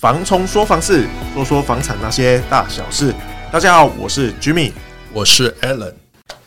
[0.00, 3.14] 房冲说房事，说说房产那些大小事。
[3.52, 4.72] 大家好，我是 Jimmy，
[5.12, 5.92] 我是 Alan。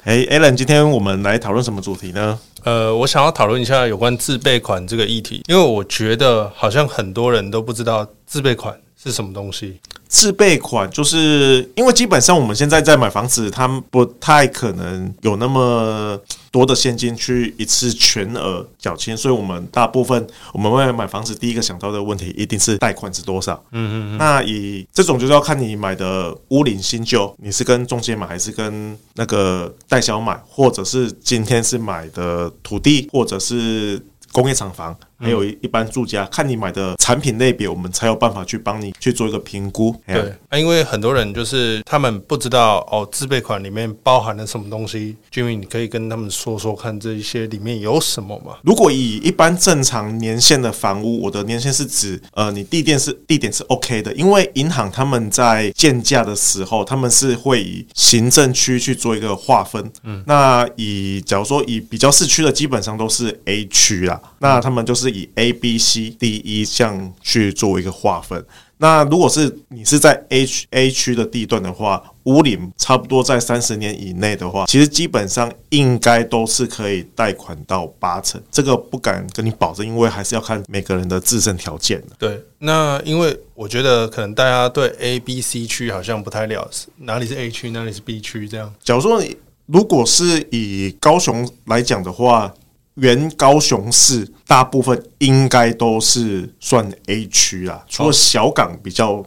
[0.06, 2.40] 哎、hey，Alan，今天我们来讨论什么主题呢？
[2.64, 9.80] 呃，我想要讨论一下有关自备款这个议题，因为我觉得好像很多人都不知道自备款是什么东西。
[10.08, 16.20] 自备款就是因为基本上我们现在在买房子，他们不太可能有那么
[16.52, 23.56] 多的现金去一次全额缴清，所以我们大部分我们为了买房子，第一个想到的问题一定是贷款是多少。
[23.72, 24.18] 嗯嗯嗯。
[24.20, 34.00] 那以这种就是要看你买的屋龄新旧，你是跟中介买还是跟那个代销买，或者是今天是买的土地，或者是
[34.32, 34.96] 工业厂房。
[35.18, 39.96] 还有一般住家，看你买的产品类别，我们才有办法去帮你去做一个评估。
[40.06, 45.16] 对，啊，因为很多人就是他们不知道哦，自备款里面包含了什么东西。
[45.32, 48.58] Jimmy，你可以跟他们说说看，这一些里面有什么吗？
[48.64, 59.90] 如果以一般正常年限的房屋，我的年限是指呃，你地点是地点是 OK 的，因为银行他们在建价的时候，他们是会以行政区去做一个划分。
[60.04, 65.13] 嗯，那以假如说以比较市区的，基本上都是 A 区啦，那他们就是。
[65.14, 68.44] 以 A、B、C、D、E 项去做一个划分。
[68.78, 78.42] 那如果是你是在 H A 区的地段的话，屋龄差不多在三十年以内的话，其实基本上应该都是可以贷款到八成。
[78.52, 82.04] 这个不敢跟你保证，因为还是要看每个人的自身条件。
[82.20, 88.74] 对，那因为我觉得可能大家对 A、B、C 区好像不太了解，哪里是 A 区，哪里是 B 区这样。
[88.84, 92.54] 假如说你如果是以高雄来讲的话。
[92.96, 99.26] 原高雄市大部分应该都是算 A 区啦，除了小港比较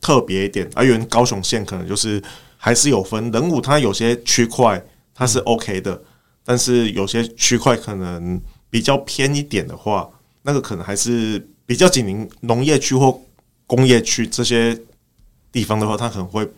[0.00, 2.22] 特别一点，而原高雄县可能就是
[2.56, 4.80] 还是有分人武，它有些区块
[5.12, 6.00] 它是 OK 的，
[6.44, 10.08] 但是有些区块可能比较偏一点的话，
[10.42, 13.20] 那个可能还是比较紧邻农业区或
[13.66, 14.78] 工业区这些
[15.50, 16.48] 地方的话，它可能会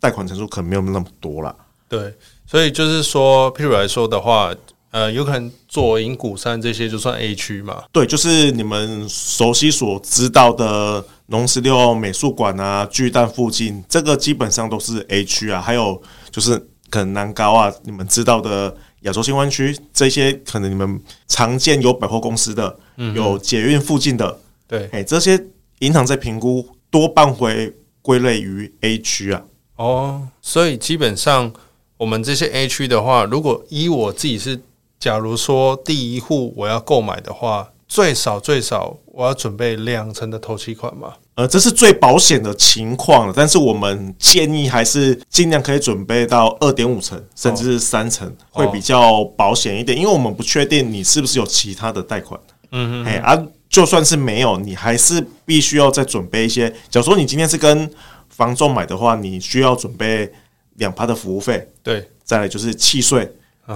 [0.00, 1.54] 贷款成数可能没有那么多啦。
[1.90, 2.14] 对，
[2.46, 4.50] 所以就是说，譬如来说的话。
[4.94, 7.82] 呃，有可能左营、鼓山这些就算 A 区嘛？
[7.90, 15.60] 对，就是你们熟悉所知道的农十六美术馆啊、巨蛋附近，这个基本上都是 A 区啊。
[15.60, 16.00] 还有
[16.30, 16.56] 就是
[16.90, 22.78] 可能南高啊，你们知道的亚洲新湾区这些，可能你们常见有百货公司的，
[23.16, 24.38] 有捷运附近的，
[24.68, 25.44] 对，哎，这些
[25.80, 29.42] 银行在评估多半会归类于 A 区啊。
[29.74, 31.52] 哦，所以基本上
[31.96, 34.60] 我们这些 A 区的话，如果依我自己是。
[34.98, 41.14] 假如说第一户我要购买的话，最少最少我要准备两成的头期款嘛？
[41.34, 52.40] 呃，这是最保险的情况了，但是我们建议还是尽量可以准备到二点五成，甚至是三成，会比较保险一点，因为我们不确定你是不是有其他的贷款。
[52.70, 56.70] 嗯哼，哎啊，就算是没有，你还是必须要再准备一些。
[56.88, 57.90] 假如说你今天是跟
[58.28, 60.32] 房仲买的话，你需要准备
[60.76, 63.28] 两趴的服务费，对，再来就是契税。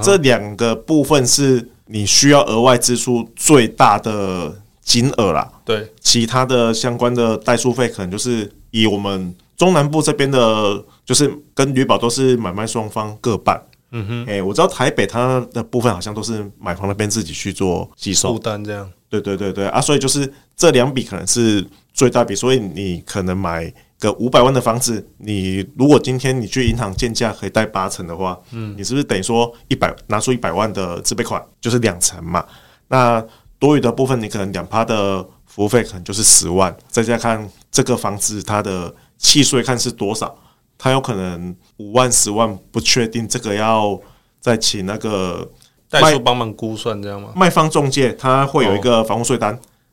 [0.03, 5.51] 这两个部分是你需要额外支出最大的金额啦。
[5.65, 13.63] 对，其他的相关的代书费可能就是以我们中南部这边的，就是跟旅保都是买卖双方各半。
[13.91, 18.91] 嗯哼，哎，我知道台北它的部分好像都是买方那边自己去做吸收负担这样。
[19.09, 23.73] 对对对对啊，所以就是这两笔可能是最大笔，所以你可能买。
[23.99, 32.45] 个五百万的房子，你如果今天你去银行建价可以贷八成的话，嗯，你是不是等于说一百拿出一百万的自备款就是两成嘛？
[32.87, 33.25] 那
[33.59, 40.33] 多余的部分你可能两趴的服务费可能就是十万，再加看这个房子它的契税看是多少，
[40.79, 44.01] 它有可能五万十万不确定，这个要
[44.39, 45.51] 再请那个
[45.91, 47.33] 代书帮忙估算这样吗？
[47.35, 49.53] 卖方中介他会有一个房屋税单，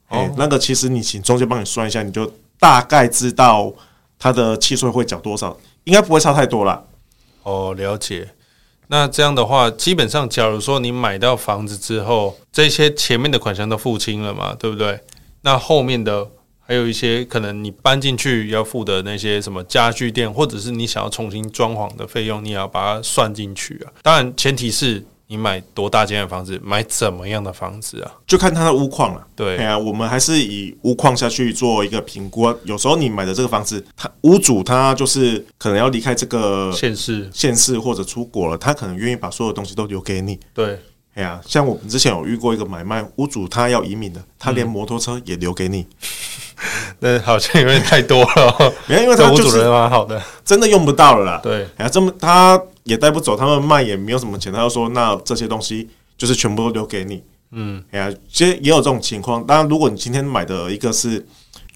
[0.10, 3.74] 哦，欸，那个其实你请中介帮你算一下，你就大概知道。
[4.26, 5.56] 他的契税会缴多少？
[5.84, 6.84] 应该不会差太多啦。
[7.44, 8.28] 哦，了解。
[8.88, 15.00] 那这样的话，基本上，假如说你买到房子之后，这些前面的款项都付清了嘛，对不对？
[15.42, 16.28] 那后面的
[16.60, 23.94] 还有一些可能你搬进去要付的那些什么家具店，或者是你想要重新装潢的费用，你也要把它算进去啊。
[24.02, 25.06] 当然，前提是。
[25.28, 26.60] 你买多大间的房子？
[26.64, 28.12] 买怎么样的房子啊？
[28.28, 29.26] 就看它的屋况了。
[29.36, 32.54] 对，哎呀，我们还是以屋况下去做一个评估。
[32.64, 40.40] 有时候你买的这个房子，他屋主他就是可能要离开这个县市，县市或者出国了，他可能愿意把所有东西都留给你。
[40.54, 40.80] 对，
[41.16, 45.88] 哎呀，像我们之前有遇过一个买卖，屋主他要移民的，他连摩托车也留给你。
[47.00, 48.74] 那、嗯、好像有点太多了。
[48.86, 51.40] 没有，因为他就是屋主人蛮好的，真的用不到了啦。
[51.42, 52.62] 对，哎呀，这么他。
[52.86, 54.52] 也带不走，他们卖也没有什么钱。
[54.52, 55.88] 他就说：“那这些东西
[56.18, 57.22] 就是全部都留给你。”
[57.52, 59.46] 嗯，哎呀，其实也有这种情况。
[59.46, 61.24] 当然，如果你今天买的一个是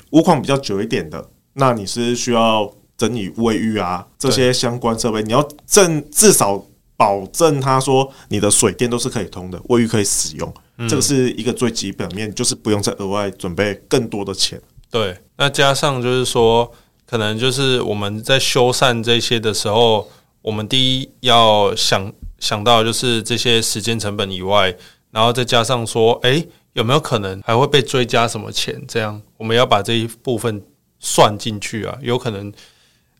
[0.09, 6.61] 屋况比较久一点的，那你是需要整理卫浴啊这些相关设备，你要正至少
[6.97, 14.61] 保证他说你的水电都是可以通的，卫浴可以使用，嗯、这个是一个最基本面，就是不用再额外准备更多的钱。
[14.91, 16.69] 对，那加上就是说，
[17.07, 20.09] 可能就是我们在修缮这些的时候，
[20.41, 24.75] 我们第一要想想到就是这些时间成本以外，
[25.11, 26.45] 然后再加上说，哎。
[26.73, 28.79] 有没有可能还会被追加什么钱？
[28.87, 30.61] 这样我们要把这一部分
[30.99, 31.97] 算进去啊？
[31.99, 32.53] 有可能，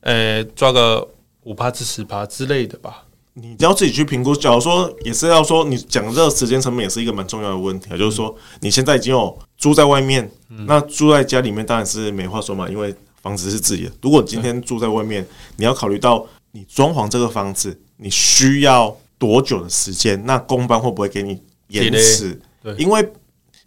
[0.02, 1.06] 呃，抓个
[1.44, 3.04] 五趴至十趴之类的吧。
[3.34, 4.36] 你要自己去评估。
[4.36, 7.98] 假如说也是要说，你讲这个时间成本也是一个蛮重要的问题啊。
[7.98, 12.94] 就是说，你现在已经有住在外面，那住在家里面当然是没话说嘛，因为
[13.24, 13.92] 房子是自己的。
[14.04, 15.26] 如果今天住在外面，
[15.58, 20.26] 你要考虑到你装潢这个房子，你需要多久的时间？
[20.26, 22.40] 那工班会不会给你延迟？
[22.62, 23.12] 对，因为。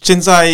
[0.05, 0.51] 现在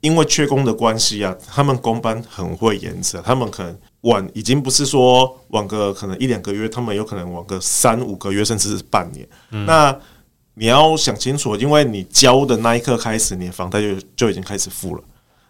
[0.00, 9.28] 因为缺工的关系啊，他们工班很会延迟，他们可能晚，已经不是说晚个可能一两个月，他们有可能晚个三五个月，甚至是半年。
[9.50, 9.92] 嗯、那
[10.54, 15.02] 你要想清楚，因为你交的那一刻开始，你的房贷就就已经开始付了。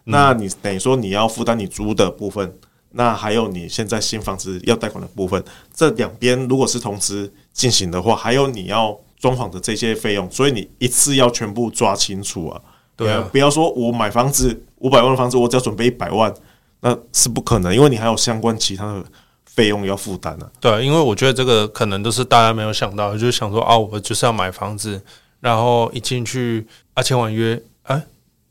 [0.07, 2.51] 嗯、那你等于说你要负担你租的部分，
[2.93, 5.43] 那还有你现在新房子要贷款的部分，
[5.75, 12.61] 这两边如果是同时进行的话，还有你要装潢的这些费用，所以你一次要全部抓清楚啊。
[12.97, 16.33] 对啊，不要说我买房子五百万的房子，我只要准备一百万，
[16.81, 19.05] 那是不可能，因为你还有相关其他的
[19.44, 20.50] 费用要负担呢。
[20.59, 24.99] 对，因为我觉得这个可能都是大家没有想到，就是想说啊，我就是要买房子，
[25.41, 28.03] 然后一进去啊签完约，哎，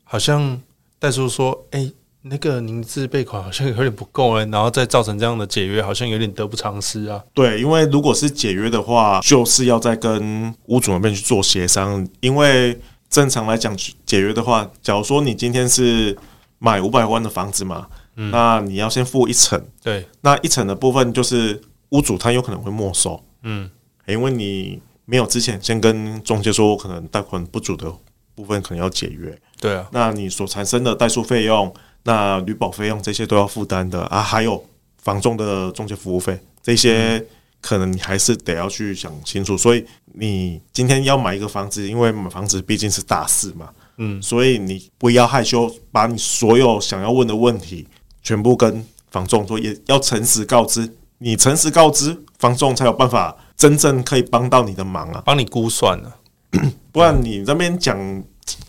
[0.04, 0.62] 好像
[1.00, 1.90] 代叔说，哎，
[2.28, 7.22] 那个您自备款好像有点不够哎，然后再造成这样的解约，好像有点得不偿失啊。
[7.34, 12.78] 对，因为如果是解约的话，就是要再跟屋主那边去做协商，因为。
[13.08, 13.74] 正常来讲，
[14.04, 16.14] 解约的话，假如说你今天是
[16.58, 17.86] 买五百万的房子嘛，
[18.16, 23.70] 嗯，那你要先付一层，对，那一层的部分就是屋主他有可能会没收，嗯，
[24.08, 27.90] 因为你没有之前先跟中介说，可能贷款不足的
[28.34, 31.72] 部分可能要解约，对啊，那你所产生的代数费用、
[32.06, 34.64] 那旅保费用这些都要负担的啊，还有
[34.96, 37.18] 房仲的中介服务费这些。
[37.18, 37.26] 嗯
[37.62, 47.88] 可能你还是得要去想清楚，所以你今天要买一个房子，因为买房子毕竟是大事嘛，嗯，所以你不要害羞，把你所有想要问的问题
[48.22, 50.88] 全部跟房仲说，也要诚实告知。
[51.18, 56.16] 你诚实告知房仲，才有办法真正可以帮到你的忙啊，帮你估算了，
[56.92, 57.98] 不然你那边讲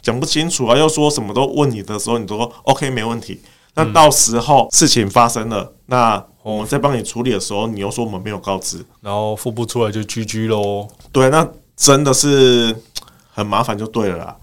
[0.02, 3.40] 讲不清楚啊，要说什么都问你的时候，你都说 OK 没问题。
[3.76, 10.88] 那到时候事情发生了，那我们在帮你处理的时候，你又说我们没有告知，然后付不出来就 GG 喽。
[11.12, 12.76] 对，那真的是
[13.32, 14.36] 很麻烦，就对了啦。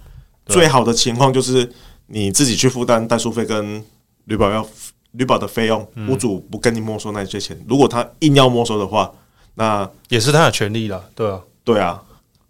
[0.47, 1.69] 最好的情况就是
[2.07, 3.85] 你自己去负担代书费跟
[4.27, 4.65] 旅保要
[5.13, 7.61] 旅保的费用，屋主不跟你没收那些钱。
[7.67, 9.11] 如果他硬要没收的话，
[9.57, 11.05] 那也是他的权利了。
[11.17, 12.01] 对啊，对啊，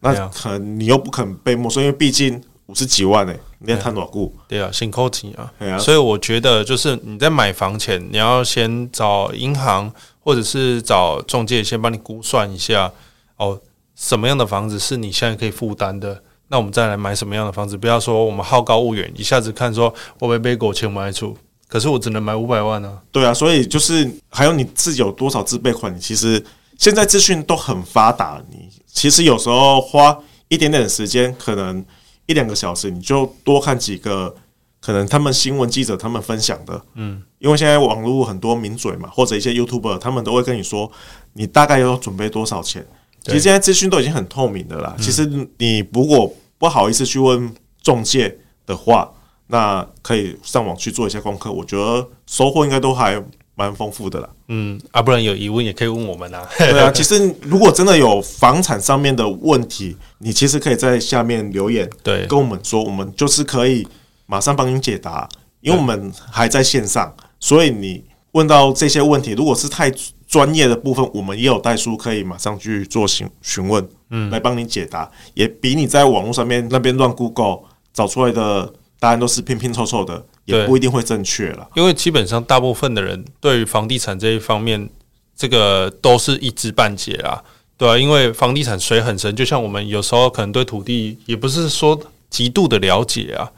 [0.01, 2.43] 那可能你又不肯被没收，因为毕竟。
[2.67, 3.41] 五十几万呢、欸？
[3.59, 4.11] 你在谈多少？
[4.49, 5.53] 对啊，辛苦钱啊！
[5.59, 12.91] 啊所以我觉得，就是你在买房前，你要先找银行或者是找中介，先帮你估算一下
[13.37, 13.61] 哦，
[13.95, 16.23] 什么样的房子是你现在可以负担的？
[16.49, 17.77] 那我们再来买什么样的房子？
[17.77, 21.37] 不要说我们好高骛远，一下子看说我被被狗钱买出，
[21.69, 23.03] 可是我只能买五百万呢、啊。
[23.13, 25.95] 对啊，所以就是还有你自己有多少自备款？
[25.95, 26.43] 你其实
[26.79, 30.19] 现在资讯都很发达，你其实有时候花
[30.49, 31.85] 一点点的时间，可能。
[32.27, 34.35] 一两个小时，你就多看几个，
[34.81, 40.91] 可能他们新闻记者他们分享的，嗯，因为现在网络很多名嘴嘛，或者一些 YouTuber，他们都会跟你说，
[41.35, 42.87] 你大概要准备多少钱。
[43.23, 44.95] 其实现在资讯都已经很透明的啦。
[44.97, 45.27] 嗯、其实
[45.59, 49.11] 你如果不好意思去问中介的话，
[49.47, 51.51] 那可以上网去做一下功课。
[51.51, 53.23] 我觉得收获应该都还。
[53.57, 56.45] 蛮丰富的啦，嗯啊，不然有疑问也可以问我们啊。
[56.59, 63.87] 对啊，其实如果真的有房产上面的问题，你其实可以在下面留言，对，跟我们说，我们就是可以
[64.27, 65.29] 马上帮你解答，
[65.61, 69.89] 因为我们还在线上，所以你问到这些问题，如果是太
[70.27, 77.61] 专业的部分，我们也有代书可以马上去做询询问，嗯，来帮你解答，也比你在网络上面那边乱 Google
[77.93, 80.27] 找出来的答案都是拼拼凑凑的。
[80.45, 84.89] 也不一定会正确了，因为基本上大部分的人对于房地产这一方面，
[85.35, 87.43] 这个都是一知半解啊，
[87.79, 91.99] 对啊，因为房地产水很深，就像我们有时候可能对土地也不是说
[92.29, 93.51] 极度的了解啊，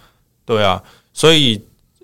[0.44, 0.80] 对啊，
[1.12, 1.60] 所以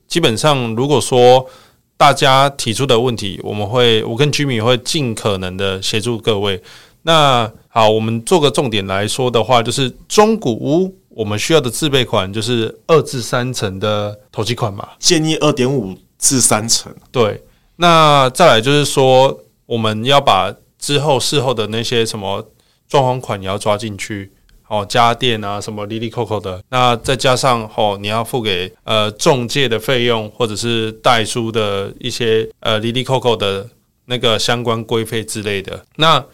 [0.09, 1.49] 基本上如果说
[1.97, 6.61] 大家提出的问题，我们会我跟 Jimmy 会尽可能的协助各位。
[7.03, 10.97] 那好，我们做个重点来说的话，就是中古屋。
[11.15, 16.95] 我们需要的自备款就是二至三成的投机款嘛，建议二点五至三成。
[17.11, 17.43] 对，
[17.77, 22.51] 那再来就是说，我们要把之后事后的那些什么
[22.89, 24.33] 装潢款也要抓进去。
[24.69, 33.69] 哦，家电啊，什么哩哩扣扣的，那再加上哦，你要付给呃中介的费用，或者是代书的一些呃哩哩扣扣的
[34.07, 35.85] 那个相关规费之类的。
[35.97, 36.25] 那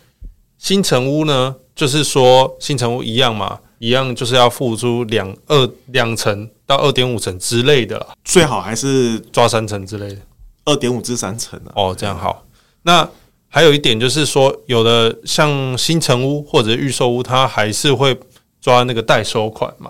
[0.56, 10.20] 新城屋呢，就是说新城屋一样嘛，一样就是要付出两二两成到二点五成之类的，最好还是抓三成之类的，
[10.64, 11.72] 二点五至三成啊。
[11.74, 12.44] 哦，这样好。
[12.82, 13.08] 那
[13.48, 18.18] 还有一点就是说，有的像新城屋或者预售屋，它还是会。
[18.60, 19.88] 抓那个代收款嘛？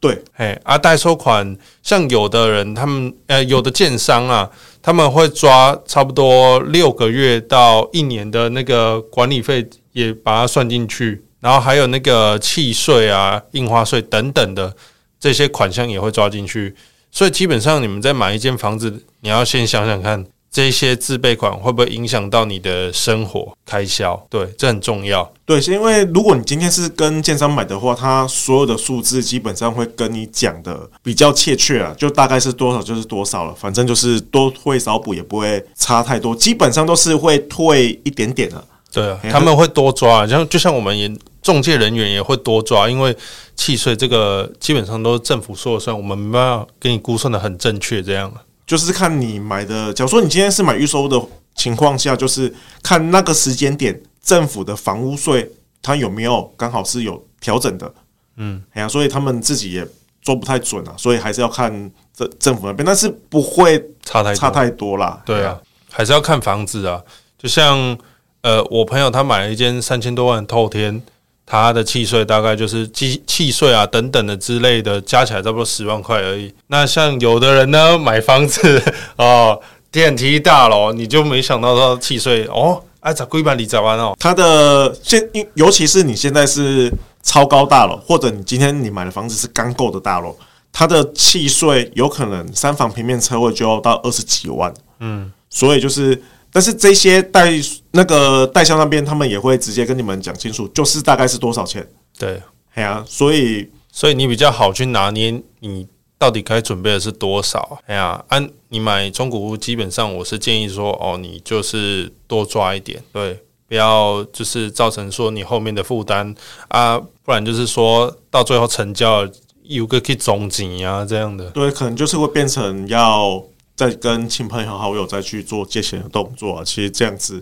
[0.00, 14.74] 对，哎，啊，代收款，像有的人，他们呃，有的建商啊，他们会抓差不多六个月到一年的那个管理费，也把它算进去，然后还有那个契税啊、印花税等等的
[15.20, 16.74] 这些款项也会抓进去，
[17.10, 20.26] 所以基本上你们在买一间房子，你要先想想看。
[20.50, 24.16] 这些自备款会不会影响到你的生活开销？
[24.30, 25.30] 对，这很重要。
[25.44, 38.64] 对，是因为如果你今天是跟建商买的话，他所有的数字基本上会跟你讲的比较确切啊，就大概是多少就是多少了，反正就是多退少补也不会差太多，基本上都是会退一点点的。
[38.92, 41.10] 对啊，他们会多抓，像就像我们也
[41.42, 43.16] 中介人员也会多抓，因为
[43.54, 48.32] 契税这个基本上都是政府说了算，我们没办法给你估算的很正确这样。
[48.66, 51.20] 就是看你买的，假如说你今天是买预售的
[51.54, 52.52] 情况下，就是
[52.82, 57.90] 看那个时间点政府的房屋税它有没有刚好是有调整的，
[58.36, 59.86] 嗯，哎呀，所以他们自己也
[60.20, 61.70] 做不太准啊，所以还是要看
[62.14, 65.22] 政政府那边，但是不会差太差太多啦。
[65.24, 65.58] 对啊，
[65.90, 67.00] 还是要看房子啊，
[67.38, 67.96] 就像
[68.42, 71.02] 呃，我朋友他买了一间三千多万透天。
[71.50, 76.52] 他的契税大概就是契契税啊等等的之类的，加起来差不多十万块而已。
[76.66, 78.82] 那像有的人呢，买房子
[79.16, 79.58] 哦，
[79.90, 83.54] 电梯大楼，你就没想到他契税哦，哎，咋贵吧？
[83.54, 84.14] 你咋办哦？
[84.20, 86.92] 他的现，尤其是你现在是
[87.22, 90.36] 超高大楼，或者你今天你买的房子是刚购的大楼，
[90.70, 94.70] 它的契税有可能三房平面车位就要到二十几万。
[95.00, 96.22] 嗯，所以就是。
[96.50, 97.52] 但是这些代
[97.90, 101.86] 那个代销那边，他们也会直接跟你们讲清楚，就是大概是多少钱。
[102.18, 102.42] 对，
[102.74, 105.86] 哎呀，所以所以你比较好去拿捏，你
[106.16, 107.78] 到底该准备的是多少？
[107.86, 113.38] 哎呀，按你买中古屋，基本上我是建议说，哦，你就是多抓一点，对，
[113.68, 116.34] 不要就是造成说你后面的负担
[116.68, 119.28] 啊，不然就是说到最后成交
[119.62, 123.44] 有个可以总金啊这样的，对，可能就是会变成要。
[123.78, 127.40] 再跟亲朋好友再去做借钱的动作啊，其实这样子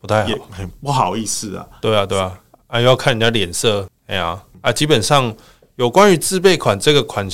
[0.00, 1.66] 不太好，很不好意思啊。
[1.80, 3.84] 对啊，对啊，啊，要看人家脸色。
[4.06, 5.34] 哎呀，啊，基本上
[5.74, 7.28] 有关于自备款这个款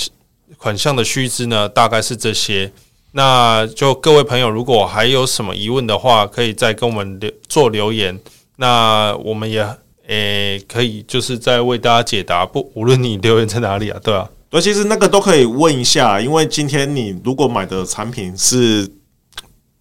[0.56, 2.72] 款项的须知呢，大概是这些。
[3.12, 8.18] 那就各位朋友，如果还有什么疑问的话，可以再跟我们留做留言。
[8.56, 9.60] 那我们也
[10.06, 12.46] 诶、欸、可以就是在为大家解答。
[12.46, 14.26] 不，无论你留言在哪里啊，对啊。
[14.50, 18.88] 对，其实那个都可以问一下，因为今天你如果买的产品是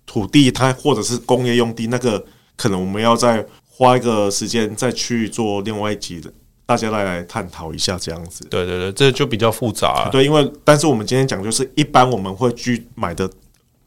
[0.06, 2.24] 土地，它或者是工业用地，那个
[2.56, 6.30] 可能我们要再花一个时间再去做另外一集的，
[6.66, 8.46] 大家来来探讨一下这样子。
[8.50, 10.10] 对对对，这就比较复杂。
[10.12, 13.30] 对，因为但是我们今天讲就是一般我们会去买的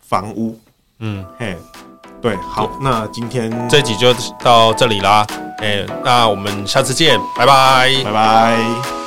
[0.00, 0.58] 房屋。
[1.00, 1.56] 嗯，嘿，
[2.22, 5.26] 对，好，那今天这集就到这里啦。
[5.58, 8.99] 哎，那我们下次见，拜拜，拜拜。